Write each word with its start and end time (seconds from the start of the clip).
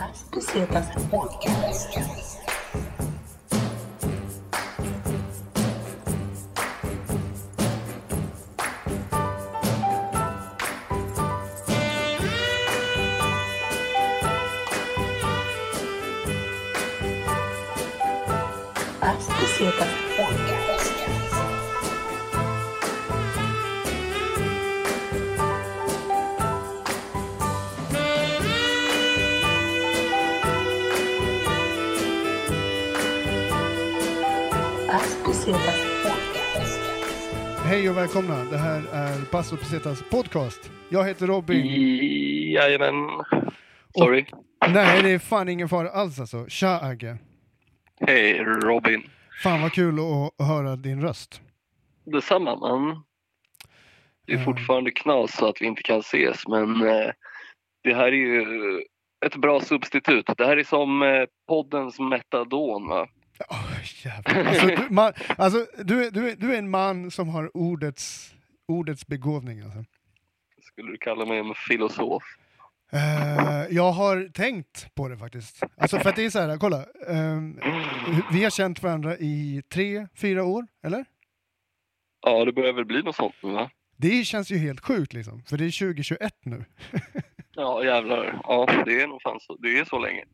Bucetas 0.00 0.88
Podcast. 1.10 1.98
Bucetas 19.40 19.88
Podcast. 20.16 20.79
Podcast. 34.90 35.48
Hej 37.64 37.90
och 37.90 37.96
välkomna. 37.96 38.44
Det 38.44 38.56
här 38.58 38.82
är 38.92 39.24
Passo 39.30 39.56
Pesetas 39.56 40.02
podcast. 40.10 40.70
Jag 40.88 41.04
heter 41.04 41.26
Robin. 41.26 41.66
Jajamän. 42.52 42.94
Sorry. 43.98 44.26
Nej, 44.68 45.02
det 45.02 45.10
är 45.10 45.18
fan 45.18 45.48
ingen 45.48 45.68
fara 45.68 45.90
alls 45.90 46.20
alltså. 46.20 46.46
Tja 46.48 46.80
Agge. 46.82 47.18
Hej 48.00 48.38
Robin. 48.44 49.02
Fan 49.42 49.62
vad 49.62 49.72
kul 49.72 49.98
att 49.98 50.46
höra 50.46 50.76
din 50.76 51.02
röst. 51.02 51.40
Detsamma 52.04 52.56
man. 52.56 53.02
Det 54.26 54.32
är 54.32 54.36
Mm. 54.36 54.44
fortfarande 54.44 54.90
knas 54.90 55.36
så 55.36 55.46
att 55.48 55.62
vi 55.62 55.66
inte 55.66 55.82
kan 55.82 55.98
ses 55.98 56.48
men 56.48 56.82
eh, 56.88 57.10
det 57.84 57.94
här 57.94 58.06
är 58.06 58.12
ju 58.12 58.44
ett 59.26 59.36
bra 59.36 59.60
substitut. 59.60 60.26
Det 60.36 60.46
här 60.46 60.56
är 60.56 60.64
som 60.64 61.02
eh, 61.02 61.24
poddens 61.48 61.98
metadon 62.00 62.88
va? 62.88 63.08
Oh, 63.48 63.72
jävlar. 64.04 64.44
Alltså, 64.44 64.66
du, 64.66 64.86
man, 64.90 65.12
alltså, 65.38 65.66
du, 65.84 66.04
är- 66.06 66.10
du, 66.10 66.34
du 66.34 66.54
är 66.54 66.58
en 66.58 66.70
man 66.70 67.10
som 67.10 67.28
har 67.28 67.56
ordets, 67.56 68.34
ordets 68.68 69.06
begåvning. 69.06 69.60
Alltså. 69.62 69.84
Skulle 70.62 70.90
du 70.92 70.98
kalla 70.98 71.26
mig 71.26 71.38
en 71.38 71.54
filosof? 71.68 72.22
Eh, 72.92 73.66
jag 73.70 73.92
har 73.92 74.28
tänkt 74.32 74.94
på 74.94 75.08
det 75.08 75.18
faktiskt. 75.18 75.60
Alltså 75.76 75.98
för 75.98 76.08
att 76.10 76.16
det 76.16 76.24
är 76.24 76.30
så 76.30 76.38
här, 76.40 76.56
kolla. 76.58 76.84
ehm, 77.08 77.60
vi 78.32 78.42
har 78.44 78.50
känt 78.50 78.82
varandra 78.82 79.16
i 79.18 79.62
tre, 79.72 80.06
fyra 80.16 80.44
år, 80.44 80.66
eller? 80.84 81.04
Ja, 82.26 82.44
det 82.44 82.52
börjar 82.52 82.72
väl 82.72 82.84
bli 82.84 83.02
något 83.02 83.16
sånt 83.16 83.34
nu 83.42 83.52
va? 83.52 83.70
Det 83.96 84.24
känns 84.24 84.50
ju 84.50 84.56
helt 84.58 84.80
sjukt 84.80 85.12
liksom, 85.12 85.42
för 85.44 85.56
det 85.56 85.64
är 85.64 85.78
2021 85.88 86.32
nu. 86.44 86.64
Ja 87.54 87.84
jävlar. 87.84 88.40
Ja, 88.44 88.82
det 88.84 89.00
är 89.02 89.06
nog 89.06 89.22
fan 89.22 89.40
så. 89.40 89.56
Det 89.56 89.78
är 89.78 89.84
så 89.84 89.98
länge. 89.98 90.24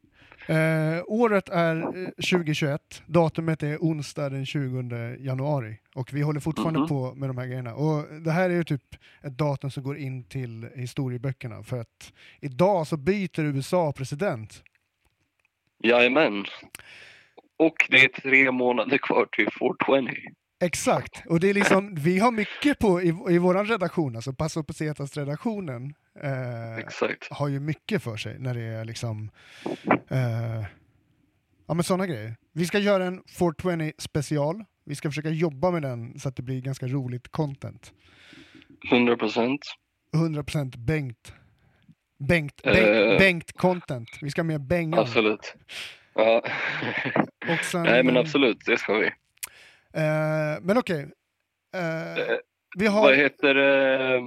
Eh, 0.49 1.03
året 1.07 1.49
är 1.49 1.77
eh, 1.77 2.09
2021, 2.11 3.03
datumet 3.07 3.63
är 3.63 3.77
onsdag 3.79 4.29
den 4.31 4.47
20 4.47 5.17
januari 5.21 5.79
och 5.95 6.13
vi 6.13 6.23
håller 6.23 6.41
fortfarande 6.41 6.79
Mhm. 6.81 6.89
på 6.89 7.15
med 7.15 7.29
de 7.29 7.39
här 7.39 7.47
grejerna. 7.47 7.75
Och 7.75 8.21
det 8.21 8.31
här 8.31 8.51
är 8.51 8.55
ju 8.55 8.65
typ 8.65 8.83
ett 9.23 9.39
datum 9.39 9.71
som 9.71 9.83
går 9.83 9.99
in 9.99 10.25
till 10.25 10.69
historieböckerna 10.75 11.63
för 11.63 11.81
att 11.81 12.13
idag 12.41 12.87
så 12.87 12.97
byter 12.97 13.41
USA 13.41 13.93
president. 13.93 14.63
Jajamän. 15.83 16.45
Och 17.59 17.75
det 17.91 17.97
är 18.05 18.09
tre 18.09 18.51
månader 18.53 18.99
kvar 18.99 19.27
till 19.33 19.49
420. 19.59 20.13
Exakt, 20.61 21.23
och 21.27 21.41
det 21.41 21.51
är 21.51 21.55
liksom, 21.55 21.95
vi 21.95 22.19
har 22.19 22.31
mycket 22.33 22.79
på 22.79 23.03
i, 23.03 23.09
i 23.31 23.39
våran 23.39 23.67
redaktion, 23.67 24.17
alltså 24.17 24.33
Passo 24.33 24.63
Pesetas-redaktionen 24.63 25.95
eh, 26.23 26.77
Exakt. 26.79 27.29
har 27.31 27.49
ju 27.49 27.61
mycket 27.61 28.03
för 28.03 28.17
sig 28.17 28.39
när 28.39 28.55
det 28.55 28.63
är 28.63 28.85
liksom 28.85 29.31
eh, 30.11 30.65
ja 31.67 31.75
men 31.75 31.83
sådana 31.85 32.07
grejer. 32.07 32.37
Vi 32.53 32.67
ska 32.67 32.79
göra 32.79 33.05
en 33.05 33.23
420 33.39 33.93
special. 33.99 34.65
Vi 34.85 34.95
ska 34.95 35.09
försöka 35.11 35.31
jobba 35.31 35.71
med 35.71 35.83
den 35.83 36.19
så 36.19 36.29
att 36.29 36.37
det 36.37 36.43
blir 36.43 36.61
ganska 36.61 36.87
roligt 36.87 37.29
content. 37.29 37.93
100 38.91 39.17
procent. 39.17 39.61
100% 40.15 40.77
Bengt. 40.79 41.33
Bengt, 42.19 42.61
Eh. 42.65 42.73
Bengt, 42.73 43.19
Bengt 43.19 43.53
content. 43.57 44.09
Vi 44.21 44.31
ska 44.31 44.43
med 44.45 44.61
Bengan. 44.61 45.01
Absolut. 45.01 45.55
Ja. 46.15 46.43
Sen, 47.63 47.83
Nej 47.83 48.03
men 48.03 48.17
absolut, 48.17 48.59
det 48.67 48.77
ska 48.79 48.95
vi. 48.99 49.07
Eh, 49.07 50.61
men 50.63 50.79
okej. 50.79 51.01
Eh, 51.75 52.19
Eh, 52.19 52.37
vi 52.79 52.87
har... 52.87 53.03
Vad 53.03 53.17
heter 53.17 53.55
det? 53.55 54.21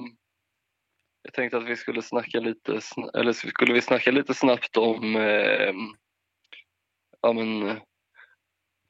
Jag 1.24 1.34
tänkte 1.34 1.58
att 1.58 1.66
vi 1.66 1.76
skulle 1.76 2.02
snacka 2.02 2.40
lite, 2.40 2.80
eller 3.14 3.34
skulle 3.34 3.74
vi 3.74 3.82
snacka 3.82 4.12
lite 4.12 4.34
snabbt 4.34 4.78
om, 4.78 5.16
eh, 5.16 5.74
ja 7.22 7.34
men, 7.34 7.68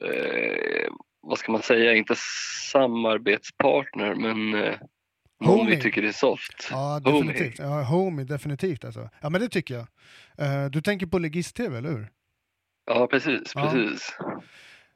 eh, 0.04 0.88
vad 1.20 1.38
ska 1.38 1.52
man 1.52 1.62
säga, 1.62 1.94
inte 1.94 2.14
samarbetspartner 2.72 4.14
men 4.14 4.54
eh, 4.64 4.74
någon 5.40 5.58
Homie. 5.58 5.76
vi 5.76 5.82
tycker 5.82 6.02
är 6.02 6.12
soft. 6.12 6.68
Ja, 6.70 7.00
Homie. 7.04 7.22
definitivt. 7.32 7.58
Ja, 7.58 7.82
homie, 7.82 8.24
definitivt 8.24 8.84
alltså. 8.84 9.08
Ja, 9.22 9.30
men 9.30 9.40
det 9.40 9.48
tycker 9.48 9.74
jag. 9.74 9.86
Eh, 10.38 10.70
du 10.70 10.80
tänker 10.82 11.06
på 11.06 11.18
Legist-TV, 11.18 11.78
eller 11.78 11.90
hur? 11.90 12.08
Ja 12.86 13.06
precis, 13.06 13.52
Ja. 13.54 13.62
precis. 13.62 14.16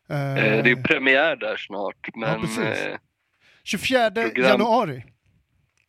Eh, 0.08 0.36
Eh, 0.36 0.62
det 0.64 0.70
är 0.70 0.82
premiär 0.82 1.36
där 1.36 1.56
snart 1.56 2.08
men 2.14 2.40
precis. 2.40 2.58
eh, 2.86 2.98
24 3.64 4.10
program- 4.10 4.46
januari 4.48 5.04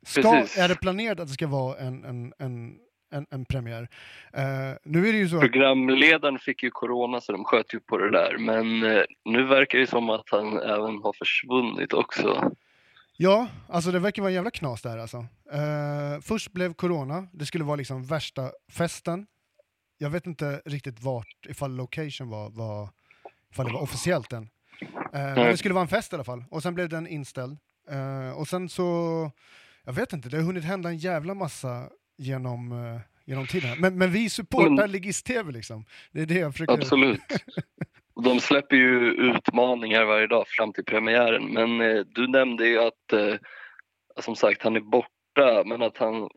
ska, 0.06 0.22
Precis. 0.22 0.58
är 0.58 0.68
det 0.68 0.76
planerat 0.76 1.20
att 1.20 1.28
det 1.28 1.34
ska 1.34 1.48
vara 1.48 1.78
en, 1.78 2.04
en, 2.04 2.34
en, 2.40 2.78
en, 3.12 3.26
en 3.32 3.46
premiär. 3.46 3.90
Eh, 4.34 4.44
nu 4.84 5.08
är 5.08 5.14
det 5.14 5.20
ju 5.20 5.30
så 5.30 5.36
att, 5.36 5.42
Programledaren 5.42 6.40
fick 6.40 6.64
ju 6.64 6.72
corona 6.72 7.22
så 7.22 7.32
de 7.32 7.44
sköt 7.44 7.74
ju 7.74 7.80
på 7.80 7.98
det 7.98 8.12
där 8.12 8.38
men 8.38 8.84
eh, 8.84 9.04
nu 9.26 9.44
verkar 9.44 9.80
det 9.80 9.88
som 9.88 10.10
att 10.10 10.30
han 10.32 10.58
även 10.58 10.98
har 11.04 11.14
försvunnit 11.14 11.94
också. 11.94 12.52
ja, 13.18 13.48
alltså 13.70 13.92
det 13.92 14.00
verkar 14.00 14.22
vara 14.22 14.30
en 14.30 14.36
jävla 14.36 14.52
knas 14.52 14.82
där 14.82 14.98
alltså. 14.98 15.18
Eh, 15.52 16.22
först 16.22 16.52
blev 16.52 16.74
corona, 16.74 17.28
det 17.34 17.46
skulle 17.46 17.64
vara 17.64 17.76
liksom 17.76 18.04
värsta 18.04 18.52
festen. 18.72 19.28
Jag 19.98 20.10
vet 20.10 20.28
inte 20.28 20.62
riktigt 20.66 21.04
vart, 21.04 21.46
ifall 21.50 21.76
location 21.76 22.30
var, 22.30 22.50
var 22.50 22.90
ifall 23.52 23.66
det 23.66 23.74
var 23.74 23.82
officiellt 23.82 24.34
än. 24.34 24.50
Men 25.12 25.36
det 25.36 25.58
skulle 25.58 25.74
vara 25.74 25.82
en 25.82 25.88
fest 25.88 26.14
i 26.14 26.16
alla 26.16 26.24
fall, 26.24 26.44
och 26.50 26.64
sen 26.64 26.76
blev 26.76 26.90
den 26.90 27.08
inställd. 27.08 27.58
Och 28.36 28.48
sen 28.48 28.70
så, 28.70 28.84
jag 29.86 29.94
vet 29.94 30.14
inte, 30.14 30.30
det 30.30 30.38
har 30.38 30.44
hunnit 30.44 30.64
hända 30.64 30.90
en 30.90 30.98
jävla 30.98 31.34
massa 31.34 31.90
genom, 32.18 32.72
eh, 32.72 33.02
genom 33.26 33.48
tiden. 33.48 33.80
Men, 33.80 33.98
men 33.98 34.12
vi 34.12 34.30
supportar 34.30 34.70
Men- 34.70 34.92
Ligist-TV 34.92 35.52
liksom. 35.52 35.86
Det 36.12 36.22
är 36.22 36.26
det 36.26 36.40
jag 36.40 36.52
försöker... 36.52 36.74
Absolut. 36.74 37.22
Och 38.16 38.24
De 38.24 38.40
släpper 38.40 38.76
ju 38.76 39.12
utmaningar 39.12 40.06
varje 40.06 40.28
dag 40.28 40.48
fram 40.48 40.74
till 40.74 40.86
premiären 40.86 41.54
men 41.54 41.82
eh, 41.82 42.04
du 42.06 42.28
nämnde 42.28 42.68
ju 42.68 42.80
att 42.80 43.14
eh, 43.14 43.36
som 44.22 44.36
sagt 44.36 44.64
han 44.64 44.76
är 44.76 44.80
borta 44.80 45.64
men 45.66 45.82
att 45.82 45.98
han 45.98 46.30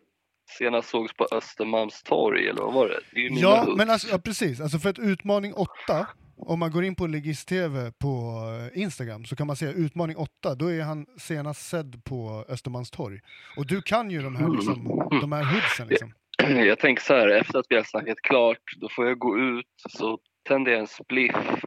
senast 0.58 0.88
sågs 0.88 1.12
på 1.12 1.28
Östermalmstorg 1.32 2.48
eller 2.48 2.62
vad 2.62 2.74
var 2.74 2.88
det? 2.88 3.00
det 3.12 3.40
Ja, 3.40 3.74
men 3.76 3.90
alltså, 3.90 4.08
ja, 4.08 4.18
precis. 4.18 4.60
Alltså 4.60 4.78
för 4.78 4.90
att 4.90 4.98
utmaning 4.98 5.54
8, 5.54 6.06
om 6.38 6.58
man 6.58 6.70
går 6.70 6.84
in 6.84 6.94
på 6.94 7.06
Ligist-TV 7.06 7.92
på 7.98 8.42
eh, 8.74 8.82
Instagram 8.82 9.24
så 9.24 9.36
kan 9.36 9.46
man 9.46 9.56
se 9.56 9.66
utmaning 9.66 10.16
8, 10.16 10.54
då 10.54 10.72
är 10.72 10.82
han 10.82 11.06
senast 11.18 11.68
sedd 11.68 12.04
på 12.04 12.44
Östermalmstorg. 12.48 13.20
Och 13.56 13.66
du 13.66 13.82
kan 13.82 14.10
ju 14.10 14.22
de 14.22 14.36
här, 14.36 14.48
liksom, 14.48 15.08
de 15.20 15.32
här 15.32 15.44
hoodsen 15.44 15.88
liksom. 15.88 16.12
Jag 16.66 16.78
tänker 16.78 17.02
så 17.02 17.14
här, 17.14 17.28
efter 17.28 17.58
att 17.58 17.66
vi 17.68 17.76
har 17.76 17.82
snackat 17.82 18.20
klart 18.22 18.62
då 18.76 18.88
får 18.88 19.06
jag 19.06 19.18
gå 19.18 19.38
ut 19.38 19.66
så 19.88 20.18
tänder 20.48 20.72
jag 20.72 20.80
en 20.80 20.86
spliff 20.86 21.62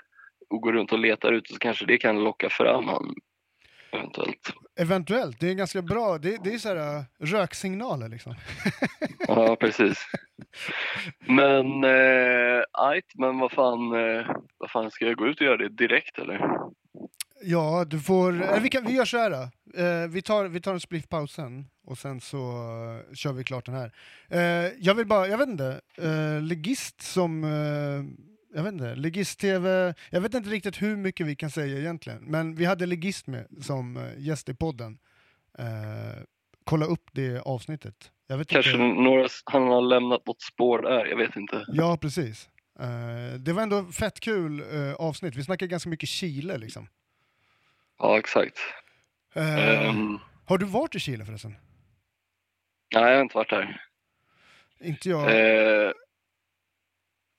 och 0.50 0.62
går 0.62 0.74
runt 0.74 0.92
och 0.92 1.00
letar 1.00 1.32
ut 1.32 1.48
så 1.48 1.60
kanske 1.60 1.86
det 1.86 1.98
kan 1.98 2.24
locka 2.24 2.50
fram 2.50 2.88
honom 2.88 3.16
eventuellt. 3.92 4.54
Eventuellt, 4.80 5.40
det 5.40 5.50
är 5.50 5.54
ganska 5.54 5.82
bra, 5.82 6.18
det, 6.18 6.44
det 6.44 6.54
är 6.54 6.58
så 6.58 6.70
här 6.70 6.98
uh, 6.98 7.04
röksignaler 7.20 8.10
liksom. 8.10 8.36
Ja, 9.28 9.56
precis. 9.56 9.98
Men, 11.20 11.84
eh, 11.84 12.64
ajt, 12.72 13.12
men 13.16 13.40
vad 13.40 13.52
fan, 13.52 13.94
eh, 13.94 14.36
vad 14.58 14.72
fan, 14.72 14.92
ska 14.92 15.06
jag 15.06 15.18
gå 15.18 15.28
ut 15.28 15.42
och 15.42 15.46
göra 15.46 15.58
det 15.58 15.70
direkt 15.70 16.20
eller? 16.20 16.42
Ja, 17.44 17.86
du 17.88 18.00
får, 18.00 18.44
eh, 18.44 18.62
vi, 18.62 18.70
kan, 18.70 18.86
vi 18.86 18.94
gör 18.94 19.06
så 19.06 19.18
här. 19.18 19.32
Eh, 19.32 20.10
vi, 20.10 20.22
tar, 20.22 20.46
vi 20.46 20.62
tar 20.62 20.74
en 20.74 20.80
spliff-paus 20.80 21.34
sen 21.34 21.66
och 21.86 21.98
sen 21.98 22.22
så 22.22 22.38
eh, 22.38 23.16
kör 23.16 23.34
vi 23.34 23.44
klart 23.44 23.66
den 23.66 23.76
här. 23.76 23.92
Eh, 24.30 24.72
jag 24.80 24.96
vill 24.96 25.08
bara, 25.08 25.28
jag 25.28 25.38
vet 25.38 25.48
inte, 25.50 25.82
uh, 26.02 26.42
Legist 26.42 27.02
som, 27.02 27.44
eh, 27.44 28.31
jag 28.54 28.64
vet 28.64 28.74
inte, 28.74 28.96
Legist-TV, 28.96 29.94
jag 30.10 30.22
vet 30.22 30.34
inte 30.34 30.50
riktigt 30.50 30.82
hur 30.82 30.96
mycket 30.98 31.28
vi 31.28 31.36
kan 31.36 31.50
säga 31.50 31.78
egentligen, 31.80 32.20
men 32.24 32.56
vi 32.56 32.66
hade 32.66 32.86
Legist 32.86 33.28
med 33.28 33.48
som 33.62 33.98
eh, 33.98 34.04
gäst 34.18 34.50
i 34.50 34.54
podden. 34.54 34.98
Eh, 35.58 36.24
kolla 36.64 36.86
upp 36.86 37.10
det 37.12 37.40
avsnittet. 37.42 38.12
Kanske 38.48 38.78
några, 38.78 39.28
han 39.46 39.64
har 39.68 39.82
lämnat 39.82 40.26
något 40.26 40.42
spår 40.42 40.82
där, 40.82 41.06
jag 41.06 41.18
vet 41.18 41.36
inte. 41.36 41.66
Ja, 41.68 41.98
precis. 42.02 42.50
Eh, 42.80 43.40
det 43.40 43.54
var 43.54 43.64
ändå 43.64 43.84
fett 43.86 44.20
kul 44.20 44.60
eh, 44.60 44.94
avsnitt, 44.94 45.36
vi 45.36 45.44
snackade 45.44 45.70
ganska 45.70 45.90
mycket 45.90 46.10
Chile 46.10 46.58
liksom. 46.58 46.88
Ja, 48.00 48.20
exakt. 48.20 48.58
Eh, 49.36 49.90
Ehm, 49.90 50.20
Har 50.46 50.58
du 50.58 50.66
varit 50.66 50.96
i 50.96 51.00
Chile 51.00 51.26
förresten? 51.26 51.56
nej, 52.94 53.04
jag 53.04 53.16
har 53.16 53.22
inte 53.22 53.38
varit 53.38 53.50
där. 53.50 53.82
Inte 54.80 55.10
jag. 55.10 55.32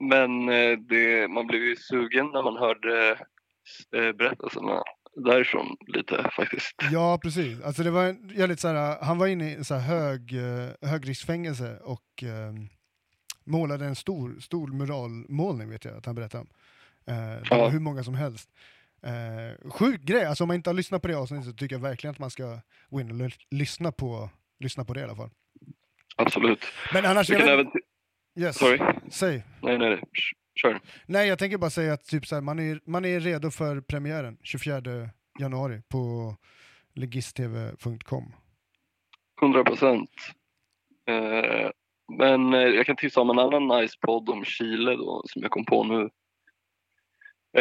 Men 0.09 0.49
eh, 0.49 0.79
det, 0.79 1.29
man 1.29 1.47
blev 1.47 1.63
ju 1.63 1.77
sugen 1.77 2.27
när 2.27 2.43
man 2.43 2.57
hörde 2.57 3.11
eh, 3.97 4.13
berättelserna 4.13 4.83
därifrån 5.17 5.77
lite 5.87 6.31
faktiskt. 6.37 6.75
Ja, 6.93 7.19
precis. 7.23 7.63
Alltså 7.63 7.83
det 7.83 7.91
var 7.91 8.05
en, 8.05 8.57
så 8.57 8.69
här, 8.69 9.05
han 9.05 9.19
var 9.19 9.27
inne 9.27 9.55
i 9.55 9.65
så 9.65 9.75
här 9.75 9.97
hög, 9.97 10.33
eh, 10.35 10.89
högriskfängelse 10.91 11.79
och 11.85 12.23
eh, 12.23 12.53
målade 13.45 13.85
en 13.85 13.97
stor, 13.97 14.41
stor 14.41 14.69
muralmålning 14.69 15.71
vet 15.71 15.85
jag 15.85 15.97
att 15.97 16.07
han 16.07 16.15
berättade 16.15 16.41
om. 16.41 16.49
Eh, 17.07 17.15
det 17.43 17.51
var 17.51 17.59
Ja. 17.59 17.69
hur 17.69 17.81
många 17.81 18.05
som 18.05 18.15
helst. 18.15 18.51
Eh, 19.03 19.71
sjuk 19.71 20.01
grej, 20.01 20.25
alltså 20.25 20.45
om 20.45 20.49
man 20.49 20.55
inte 20.57 20.71
har 20.71 20.75
lyssnat 20.75 21.03
på 21.03 21.09
det 21.09 21.15
avsnittet 21.17 21.47
så 21.47 21.53
tycker 21.53 21.75
jag 21.77 21.81
verkligen 21.83 22.13
att 22.13 22.19
man 22.19 22.31
ska 22.31 22.59
gå 22.91 23.01
in 23.01 23.11
och 23.11 23.17
ly- 23.17 23.47
lyssna 23.51 23.93
på, 23.93 24.31
lyssna 24.61 24.85
på 24.85 24.95
det 24.95 25.01
i 25.01 25.05
alla 25.05 25.17
fall. 25.17 25.31
Absolut. 26.17 26.65
Men 26.93 27.05
annars, 27.07 27.31
jag 27.31 27.39
vet, 27.39 27.49
även... 27.49 27.67
yes, 28.41 28.59
Sorry. 28.59 28.79
säg. 29.11 29.43
Nej, 29.63 29.79
nej, 29.79 29.91
nej. 29.91 30.03
Kör. 30.55 30.81
Nej, 31.07 31.29
jag 31.29 31.39
tänker 31.39 31.59
bara 31.59 31.71
säga 31.71 31.93
att 31.93 32.05
typ 32.05 32.27
så 32.27 32.35
här, 32.35 32.43
man, 32.43 32.59
är, 32.59 32.81
man 32.85 33.05
är 33.05 33.21
redo 33.21 33.51
för 33.51 33.81
premiären 33.81 34.39
24 34.43 34.81
januari 35.41 35.83
på 35.89 36.35
legistv.com. 36.95 38.35
100 39.43 39.65
procent. 39.65 40.11
Eh, 41.09 41.71
men 42.19 42.55
eh, 42.55 42.61
jag 42.61 42.87
kan 42.87 42.97
tipsa 42.97 43.21
om 43.21 43.31
en 43.31 43.39
annan 43.39 43.81
nice 43.81 43.99
podd 44.01 44.29
om 44.29 44.45
Chile 44.45 44.97
då, 44.97 45.23
som 45.27 45.43
jag 45.43 45.51
kom 45.51 45.65
på 45.65 45.85
nu. 45.85 46.11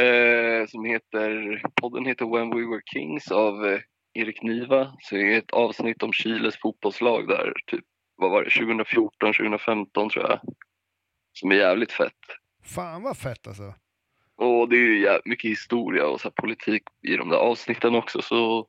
Eh, 0.01 0.67
som 0.67 0.85
heter, 0.85 1.61
podden 1.81 2.05
heter 2.05 2.25
When 2.25 2.49
We 2.49 2.69
Were 2.71 2.81
Kings 2.85 3.31
av 3.31 3.65
eh, 3.65 3.79
Erik 4.13 4.41
Niva. 4.41 4.93
Så 4.99 5.15
det 5.15 5.33
är 5.33 5.37
ett 5.37 5.51
avsnitt 5.51 6.03
om 6.03 6.13
Chiles 6.13 6.59
fotbollslag 6.61 7.27
där, 7.27 7.53
typ, 7.67 7.85
vad 8.21 8.31
var 8.31 8.43
det, 8.43 8.49
2014, 8.49 9.33
2015 9.33 10.09
tror 10.09 10.23
jag. 10.29 10.39
Som 11.33 11.51
är 11.51 11.55
jävligt 11.55 11.91
fett. 11.91 12.19
Fan 12.63 13.01
vad 13.03 13.17
fett 13.17 13.47
alltså. 13.47 13.73
Och 14.37 14.69
det 14.69 14.75
är 14.75 14.79
ju 14.79 15.19
mycket 15.25 15.51
historia 15.51 16.07
och 16.07 16.21
så 16.21 16.31
politik 16.31 16.83
i 17.07 17.15
de 17.17 17.29
där 17.29 17.37
avsnitten 17.37 17.95
också. 17.95 18.21
Så 18.21 18.67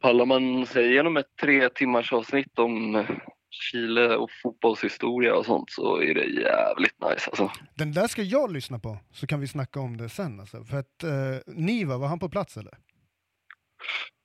pallar 0.00 0.26
man 0.26 0.66
sig 0.66 0.90
igenom 0.90 1.16
ett 1.16 1.26
tre 1.40 1.68
timmars 1.68 2.12
avsnitt 2.12 2.58
om 2.58 2.94
eh, 2.96 3.10
Chile 3.50 4.16
och 4.16 4.30
fotbollshistoria 4.42 5.34
och 5.34 5.46
sånt 5.46 5.70
så 5.70 5.96
är 6.02 6.14
det 6.14 6.24
jävligt 6.24 7.00
nice 7.10 7.30
alltså. 7.30 7.50
Den 7.76 7.92
där 7.92 8.06
ska 8.06 8.22
jag 8.22 8.52
lyssna 8.52 8.78
på, 8.78 8.98
så 9.12 9.26
kan 9.26 9.40
vi 9.40 9.46
snacka 9.48 9.80
om 9.80 9.96
det 9.96 10.08
sen. 10.08 10.40
Alltså. 10.40 10.64
För 10.64 10.76
att 10.78 11.02
eh, 11.02 11.54
Niva, 11.54 11.98
var 11.98 12.08
han 12.08 12.18
på 12.18 12.28
plats 12.28 12.56
eller? 12.56 12.74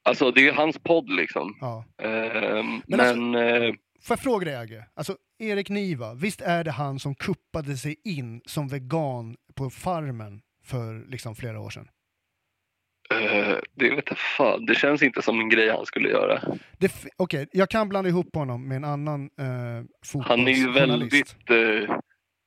Alltså 0.06 0.32
det 0.32 0.48
är 0.48 0.54
hans 0.54 0.80
podd 0.80 1.10
liksom. 1.10 1.58
Ja. 1.62 1.86
Ehm, 2.04 2.66
Men 2.68 2.82
men 2.88 3.00
alltså- 3.00 3.40
eh, 3.40 3.74
Får 4.04 4.14
jag 4.18 4.20
fråga 4.24 4.46
dig 4.46 4.56
Agge? 4.56 4.86
Alltså 4.94 5.18
Erik 5.40 5.70
Niva, 5.70 6.14
visst 6.14 6.42
är 6.42 6.64
det 6.64 6.72
han 6.72 7.00
som 7.00 7.16
kuppade 7.16 7.78
sig 7.78 7.96
in 8.04 8.42
som 8.46 8.68
vegan 8.68 9.36
på 9.56 9.70
Farmen 9.70 10.42
för 10.66 11.06
liksom 11.12 11.36
flera 11.36 11.60
år 11.60 11.70
sedan? 11.70 11.88
eh, 13.12 13.58
det 13.76 13.90
vet 13.96 14.04
jag 14.10 14.18
fan. 14.18 14.66
Det 14.66 14.76
känns 14.76 15.04
inte 15.04 15.22
som 15.22 15.40
en 15.40 15.50
grej 15.50 15.70
han 15.70 15.86
skulle 15.86 16.10
göra. 16.10 16.42
Okej, 17.18 17.48
jag 17.52 17.70
kan 17.70 17.90
blanda 17.90 18.10
ihop 18.10 18.36
honom 18.36 18.68
med 18.68 18.76
en 18.78 18.84
annan 18.84 19.30
eh, 19.40 20.22
Han 20.22 20.48
är 20.48 20.52
ju 20.52 20.72
väldigt 20.72 21.36
eh, 21.50 21.98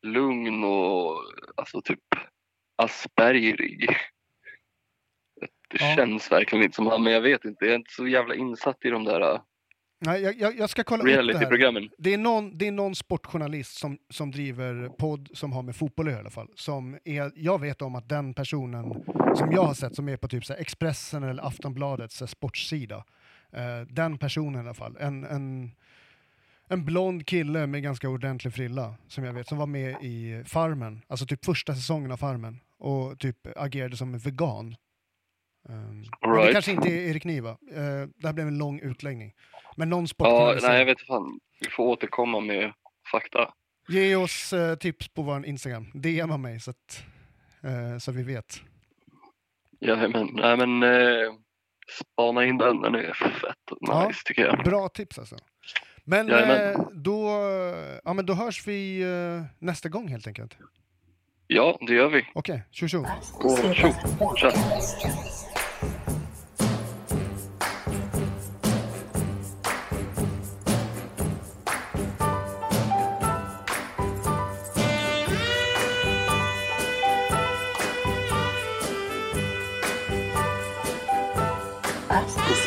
lugn 0.03 0.65
och 0.65 1.13
alltså 1.57 1.83
typ 1.83 2.01
aspergerig. 2.83 3.89
Det 5.69 5.77
Ja. 5.81 5.95
känns 5.97 6.33
verkligen 6.33 6.65
inte 6.65 6.77
som 6.77 6.87
han, 6.87 7.03
men 7.03 7.13
jag 7.13 7.21
vet 7.21 7.45
inte. 7.45 7.65
Jag 7.65 7.73
är 7.73 7.79
inte 7.79 7.93
så 7.93 8.07
jävla 8.07 8.35
insatt 8.35 8.85
i 8.85 8.91
de 8.91 9.05
där 9.05 9.21
uh, 9.35 9.41
Nej, 9.99 10.23
jag, 10.23 10.41
jag, 10.41 10.59
jag 10.59 10.71
ska 10.71 10.85
kolla 10.85 11.03
upp 11.03 11.07
det 11.33 11.39
här. 11.39 11.45
Det 11.99 12.15
är 12.15 12.19
någon, 12.19 12.59
det 12.59 12.67
är 12.67 12.73
någon 12.73 12.95
sportjournalist 12.95 13.79
som, 13.79 13.99
som 14.11 14.31
driver 14.31 14.89
podd 14.89 15.29
som 15.35 15.53
har 15.53 15.63
med 15.63 15.77
fotboll 15.77 16.09
i 16.09 16.15
alla 16.15 16.31
fall. 16.31 16.49
Som 16.55 16.99
är, 17.05 17.33
jag 17.35 17.61
vet 17.61 17.83
om 17.83 17.95
att 17.95 18.09
den 18.09 18.35
personen 18.35 19.05
som 19.37 19.53
jag 19.53 19.63
har 19.65 19.75
sett 19.75 19.95
som 19.95 20.09
är 20.09 20.17
på 20.17 20.29
typ 20.29 20.45
så 20.45 20.55
Expressen 20.55 21.23
eller 21.23 21.47
Aftonbladets 21.47 22.23
sportsida. 22.27 23.05
Eh, 23.53 23.81
den 23.89 24.19
personen 24.19 24.55
i 24.57 24.59
alla 24.65 24.75
fall. 24.75 24.97
En, 25.01 25.25
en, 25.25 25.71
en 26.69 26.85
blond 26.85 27.27
kille 27.27 27.67
med 27.67 27.83
ganska 27.83 28.09
ordentlig 28.09 28.55
frilla 28.55 28.95
som 29.09 29.25
jag 29.25 29.33
vet 29.33 29.49
som 29.49 29.59
var 29.59 29.67
med 29.67 29.97
i 30.03 30.43
Farmen, 30.47 31.03
alltså 31.09 31.27
typ 31.27 31.45
första 31.45 31.75
säsongen 31.75 32.13
av 32.13 32.17
Farmen 32.17 32.61
och 32.79 33.19
typ 33.19 33.37
agerade 33.57 33.97
som 33.97 34.15
en 34.15 34.19
vegan. 34.21 34.77
Um, 35.69 35.75
men 35.87 36.03
det 36.21 36.27
Right. 36.37 36.53
kanske 36.53 36.71
inte 36.73 36.89
är 36.89 37.11
Erik 37.11 37.25
Niva. 37.25 37.51
Eh, 37.51 38.09
det 38.17 38.27
här 38.27 38.33
blev 38.33 38.49
en 38.49 38.59
lång 38.59 38.81
utläggning. 38.81 39.33
Men 39.77 39.89
någon 39.91 40.03
Ja, 40.03 40.07
sportjournalist. 40.07 40.67
nej, 40.67 40.79
jag 40.79 40.87
vet 40.87 41.01
fan. 41.07 41.41
Vi 41.61 41.71
får 41.71 41.85
återkomma 41.85 42.41
med 42.41 42.73
fakta. 43.13 43.53
Ge 43.89 44.17
oss 44.17 44.53
eh, 44.53 44.75
tips 44.75 45.09
på 45.09 45.23
vår 45.23 45.47
Instagram. 45.47 45.87
DMa 45.95 46.37
mig 46.37 46.61
så 46.61 46.71
att, 46.71 47.03
eh, 47.63 47.99
så 47.99 48.13
vi 48.13 48.23
vet. 48.23 48.61
Ja, 49.79 49.97
men, 50.09 50.29
nej, 50.33 50.57
men 50.57 50.83
eh, 50.83 51.33
spana 52.13 52.45
in 52.45 52.59
den. 52.59 52.81
Den 52.83 52.95
är 52.95 53.13
fett 53.13 53.43
nice 53.81 53.93
Ja. 53.93 54.11
tycker 54.25 54.43
jag. 54.47 54.65
Bra 54.65 54.89
tips 54.89 55.19
alltså. 55.19 55.37
Men 56.05 56.29
Jajamän. 56.29 56.75
eh, 56.75 56.81
då, 56.93 57.29
ja, 58.05 58.13
men 58.13 58.27
då 58.27 58.35
hörs 58.35 58.67
vi 58.67 59.01
eh, 59.03 59.43
nästa 59.59 59.89
gång 59.89 60.09
helt 60.09 60.27
enkelt. 60.27 60.57
Ja, 61.47 61.79
det 61.87 61.95
gör 61.95 62.09
vi. 62.09 62.27
Okej, 62.35 62.63
tjo 62.71 62.89
tjo. 62.89 63.07
Och 63.35 63.59
tjo, 63.75 63.89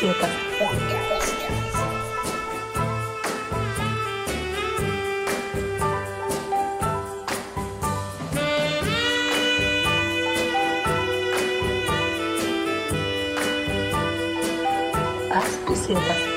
tja. 0.00 0.14
Ascositas 0.14 0.30
Podcast. 0.58 1.34
Ascositas 15.30 16.16
Podcast. 16.16 16.29